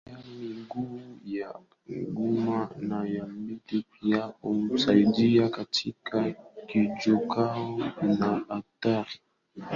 kutumia 0.67 1.53
miguu 1.87 1.87
ya 1.89 2.05
nyuma 2.15 2.69
naya 2.79 3.25
mbele 3.27 3.83
pia 3.91 4.21
humsaidia 4.25 5.49
Katika 5.49 6.33
kujiokoa 6.67 7.91
na 8.17 8.45
hatari 8.49 9.19